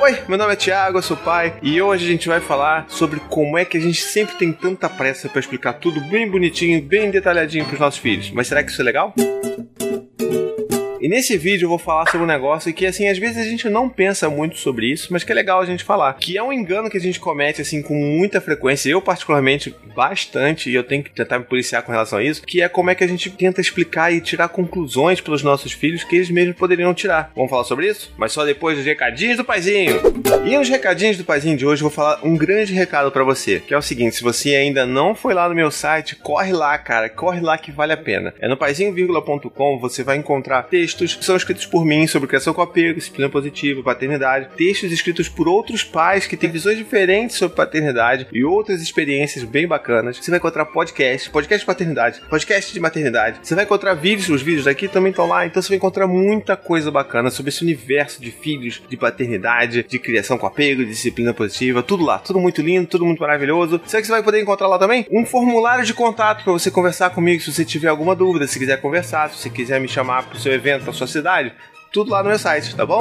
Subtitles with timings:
[0.00, 3.18] Oi, meu nome é Thiago, eu sou pai e hoje a gente vai falar sobre
[3.18, 7.10] como é que a gente sempre tem tanta pressa para explicar tudo bem bonitinho, bem
[7.10, 8.30] detalhadinho para os nossos filhos.
[8.30, 9.12] Mas será que isso é legal?
[11.08, 13.88] Nesse vídeo eu vou falar sobre um negócio que, assim, às vezes a gente não
[13.88, 16.12] pensa muito sobre isso, mas que é legal a gente falar.
[16.12, 18.90] Que é um engano que a gente comete, assim, com muita frequência.
[18.90, 22.60] Eu, particularmente, bastante, e eu tenho que tentar me policiar com relação a isso, que
[22.60, 26.14] é como é que a gente tenta explicar e tirar conclusões pelos nossos filhos que
[26.14, 27.32] eles mesmos poderiam tirar.
[27.34, 28.12] Vamos falar sobre isso?
[28.18, 30.02] Mas só depois dos recadinhos do paizinho.
[30.44, 33.60] E os recadinhos do paizinho de hoje, eu vou falar um grande recado para você,
[33.60, 36.76] que é o seguinte, se você ainda não foi lá no meu site, corre lá,
[36.76, 38.34] cara, corre lá que vale a pena.
[38.38, 42.52] É no paizinho.com, você vai encontrar textos textos que são escritos por mim sobre criação
[42.52, 47.56] com apego, disciplina positiva, paternidade, textos escritos por outros pais que têm visões diferentes sobre
[47.56, 50.18] paternidade e outras experiências bem bacanas.
[50.18, 53.38] Você vai encontrar podcast, podcast de paternidade, podcast de maternidade.
[53.42, 56.56] Você vai encontrar vídeos, os vídeos daqui também estão lá, então você vai encontrar muita
[56.56, 61.32] coisa bacana sobre esse universo de filhos, de paternidade, de criação com apego, de disciplina
[61.32, 63.80] positiva, tudo lá, tudo muito lindo, tudo muito maravilhoso.
[63.86, 65.06] Será que você vai poder encontrar lá também?
[65.10, 68.80] Um formulário de contato para você conversar comigo se você tiver alguma dúvida, se quiser
[68.80, 71.52] conversar, se você quiser me chamar para o seu evento para sua cidade,
[71.92, 73.00] tudo lá no meu site, tá bom?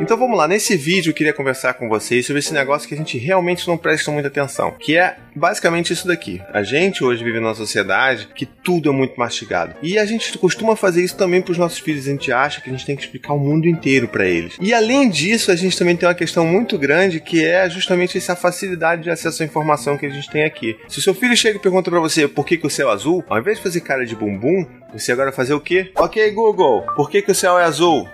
[0.00, 2.96] Então vamos lá, nesse vídeo eu queria conversar com vocês sobre esse negócio que a
[2.96, 6.42] gente realmente não presta muita atenção, que é basicamente isso daqui.
[6.52, 9.74] A gente hoje vive numa sociedade que tudo é muito mastigado.
[9.82, 12.68] E a gente costuma fazer isso também para os nossos filhos, a gente acha que
[12.68, 14.56] a gente tem que explicar o mundo inteiro para eles.
[14.60, 18.36] E além disso, a gente também tem uma questão muito grande que é justamente essa
[18.36, 20.76] facilidade de acesso à informação que a gente tem aqui.
[20.88, 22.92] Se o seu filho chega e pergunta para você por que, que o céu é
[22.92, 25.90] azul, ao invés de fazer cara de bumbum, você agora fazer o quê?
[25.96, 28.06] Ok, Google, por que, que o céu é azul?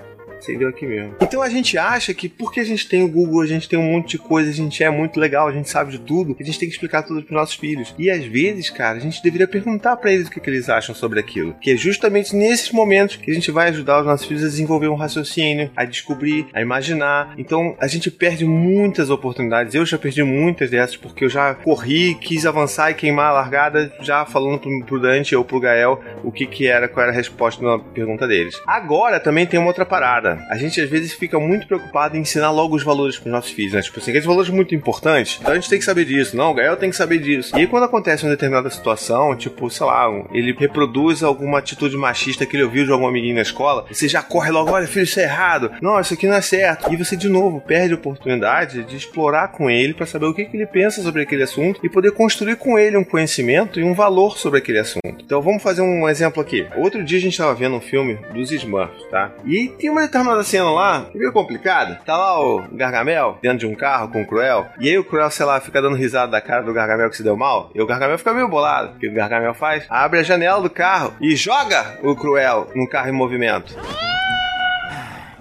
[0.43, 1.15] Entendeu aqui mesmo.
[1.21, 3.93] Então a gente acha que porque a gente tem o Google, a gente tem um
[3.93, 6.59] monte de coisa, a gente é muito legal, a gente sabe de tudo, a gente
[6.59, 7.95] tem que explicar tudo pros nossos filhos.
[7.99, 10.95] E às vezes, cara, a gente deveria perguntar para eles o que, que, eles acham
[10.95, 11.55] sobre aquilo.
[11.61, 14.89] Que é justamente nesses momentos que a gente vai ajudar os nossos filhos a desenvolver
[14.89, 17.35] um raciocínio, a descobrir, a imaginar.
[17.37, 19.75] Então a gente perde muitas oportunidades.
[19.75, 23.93] Eu já perdi muitas dessas porque eu já corri, quis avançar e queimar a largada,
[24.01, 27.17] já falando pro, pro Dante ou pro Gael o que, que era, qual era a
[27.17, 28.61] resposta na pergunta deles.
[28.67, 32.51] Agora também tem uma outra parada a gente às vezes fica muito preocupado em ensinar
[32.51, 33.83] logo os valores para os nossos filhos, né?
[33.83, 36.37] Tipo assim, aqueles valores muito importantes, então a gente tem que saber disso.
[36.37, 37.57] Não, o Gael tem que saber disso.
[37.57, 42.47] E aí quando acontece uma determinada situação, tipo, sei lá, ele reproduz alguma atitude machista
[42.47, 45.21] que ele ouviu de algum amiguinho na escola, você já corre logo, olha, filho, isso
[45.21, 45.73] é errado.
[45.81, 46.93] Não, isso aqui não é certo.
[46.93, 50.45] E você, de novo, perde a oportunidade de explorar com ele para saber o que,
[50.45, 53.95] que ele pensa sobre aquele assunto e poder construir com ele um conhecimento e um
[53.95, 55.01] valor sobre aquele assunto.
[55.25, 56.67] Então vamos fazer um exemplo aqui.
[56.77, 59.33] Outro dia a gente estava vendo um filme dos Smurfs, tá?
[59.45, 62.00] E tem uma determinada cena lá, meio complicada.
[62.04, 64.66] Tá lá o Gargamel dentro de um carro com o Cruel.
[64.78, 67.22] E aí o Cruel, sei lá, fica dando risada da cara do Gargamel que se
[67.22, 67.70] deu mal.
[67.75, 68.97] E o Gargamel fica meio bolado.
[68.97, 69.84] O que o Gargamel faz?
[69.88, 73.76] Abre a janela do carro e joga o Cruel no carro em movimento.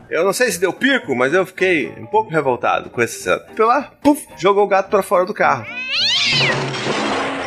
[0.09, 3.45] Eu não sei se deu pico, mas eu fiquei um pouco revoltado com essa cena.
[3.55, 5.65] Foi lá, puf, jogou o gato para fora do carro.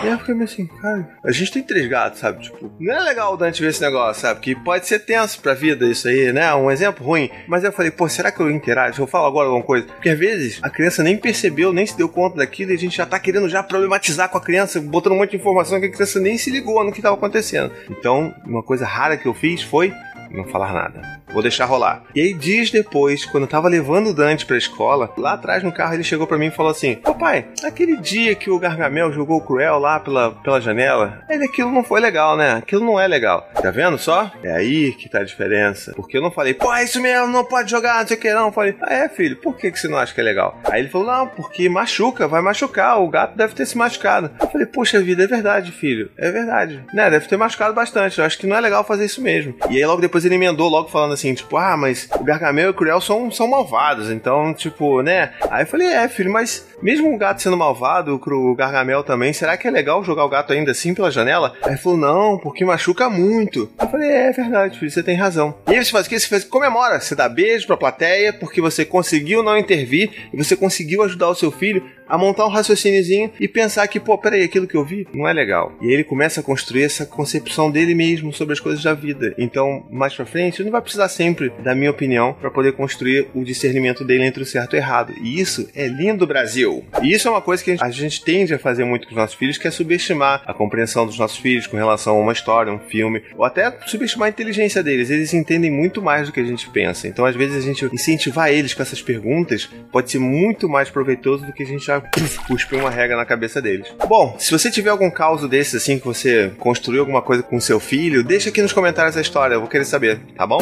[0.03, 2.43] E eu fiquei meio assim, cara, a gente tem três gatos, sabe?
[2.43, 4.41] Tipo, não é legal o Dante ver esse negócio, sabe?
[4.41, 6.53] Que pode ser tenso pra vida isso aí, né?
[6.55, 7.31] Um exemplo ruim.
[7.47, 9.03] Mas eu falei, pô, será que eu interajo?
[9.03, 9.87] Eu falo agora alguma coisa.
[9.87, 12.97] Porque às vezes a criança nem percebeu, nem se deu conta daquilo e a gente
[12.97, 15.93] já tá querendo já problematizar com a criança, botando um monte de informação que a
[15.93, 17.73] criança nem se ligou no que tava acontecendo.
[17.91, 19.93] Então, uma coisa rara que eu fiz foi
[20.31, 21.22] não falar nada.
[21.32, 22.03] Vou deixar rolar.
[22.15, 25.72] E aí, dias depois, quando eu tava levando o Dante pra escola, lá atrás no
[25.72, 29.38] carro ele chegou para mim e falou assim: Papai, aquele dia que o Gargamel jogou
[29.38, 32.53] o Cruel lá pela, pela janela, ele aquilo não foi legal, né?
[32.53, 33.48] Aquilo não é legal.
[33.60, 34.31] Tá vendo só?
[34.43, 35.93] É aí que tá a diferença.
[35.94, 38.32] Porque eu não falei, pô, é isso mesmo, não pode jogar, não sei o que
[38.32, 38.47] não.
[38.47, 40.59] Eu falei, ah, é, filho, por que, que você não acha que é legal?
[40.64, 44.31] Aí ele falou, não, porque machuca, vai machucar, o gato deve ter se machucado.
[44.41, 46.84] Eu falei, poxa vida, é verdade, filho, é verdade.
[46.93, 49.54] Né, deve ter machucado bastante, eu acho que não é legal fazer isso mesmo.
[49.70, 52.71] E aí logo depois ele emendou, logo falando assim, tipo, ah, mas o Gargamel e
[52.71, 55.33] o Cruel são, são malvados, então, tipo, né?
[55.50, 59.56] Aí eu falei, é, filho, mas mesmo o gato sendo malvado, o Gargamel também, será
[59.56, 61.53] que é legal jogar o gato ainda assim pela janela?
[61.62, 63.71] Aí ele falou, não, porque machuca muito.
[63.81, 65.55] Eu falei, é, é verdade, filho, você tem razão.
[65.69, 66.19] E aí você faz o que?
[66.19, 70.56] Você faz, comemora, você dá beijo pra plateia, porque você conseguiu não intervir e você
[70.56, 74.67] conseguiu ajudar o seu filho a montar um raciocíniozinho e pensar que, pô, peraí, aquilo
[74.67, 75.73] que eu vi não é legal.
[75.81, 79.35] E aí ele começa a construir essa concepção dele mesmo sobre as coisas da vida.
[79.38, 83.29] Então, mais pra frente, ele não vai precisar sempre da minha opinião para poder construir
[83.35, 85.14] o discernimento dele entre o certo e o errado.
[85.23, 86.85] E isso é lindo, Brasil.
[87.03, 89.37] E isso é uma coisa que a gente tende a fazer muito com os nossos
[89.37, 92.79] filhos, que é subestimar a compreensão dos nossos filhos com relação a uma história, um
[92.79, 95.09] filme, ou até subestimar a inteligência deles.
[95.09, 97.09] Eles entendem muito mais do que a gente pensa.
[97.09, 101.47] Então, às vezes, a gente incentivar eles com essas perguntas pode ser muito mais proveitoso
[101.47, 103.87] do que a gente já puf, cuspir uma regra na cabeça deles.
[104.08, 107.78] Bom, se você tiver algum caso desse assim que você construiu alguma coisa com seu
[107.78, 110.60] filho, deixa aqui nos comentários a história, eu vou querer saber, tá bom?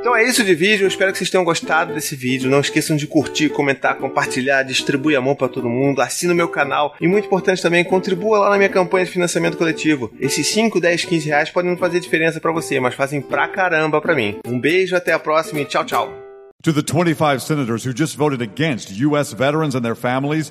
[0.00, 2.50] Então é isso de vídeo, eu espero que vocês tenham gostado desse vídeo.
[2.50, 6.94] Não esqueçam de curtir, comentar, compartilhar, distribuir amor para todo mundo, assina o meu canal
[7.00, 10.12] e muito importante também, contribua lá na minha campanha de financiamento coletivo.
[10.20, 13.98] Esses 5, 10, 15 reais podem não fazer diferença para você, mas fazem pra caramba
[14.00, 14.36] para mim.
[14.46, 16.24] Um beijo, até a próxima e tchau, tchau.
[16.64, 19.34] To the 25 senators who just voted against U.S.
[19.34, 20.50] veterans and their families,